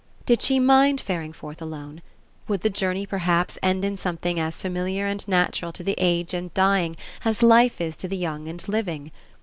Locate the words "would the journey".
2.47-3.05